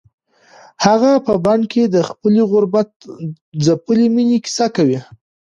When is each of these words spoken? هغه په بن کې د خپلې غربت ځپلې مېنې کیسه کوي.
هغه 0.85 1.11
په 1.25 1.33
بن 1.45 1.59
کې 1.71 1.83
د 1.85 1.97
خپلې 2.09 2.41
غربت 2.51 2.89
ځپلې 3.65 4.07
مېنې 4.15 4.37
کیسه 4.45 4.65
کوي. 4.75 4.99